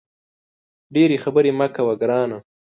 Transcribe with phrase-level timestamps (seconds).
[0.93, 2.37] ډېري خبري مه کوه ګرانه!